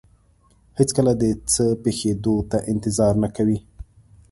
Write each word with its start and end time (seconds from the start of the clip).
هېڅکله 0.79 1.11
د 1.21 1.23
څه 1.53 1.65
پېښېدو 1.83 2.35
ته 2.51 2.57
انتظار 2.71 3.13
نه 3.23 3.29
کوي. 3.35 3.59